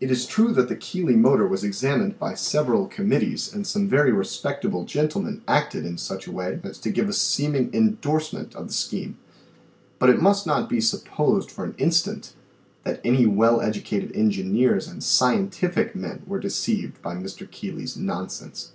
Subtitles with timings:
[0.00, 3.88] It is true that the Keeley motor was examined by sev eral committees and some
[3.88, 8.66] very respectable gentlemen acted in such a way as to give a seeming endorsement of
[8.66, 9.16] the scheme,
[9.98, 12.34] but it must not be supposed for an instant
[12.84, 17.50] that any well educated engineers and scientific men were de ceived by Mr.
[17.50, 18.72] Keeley's nonsense.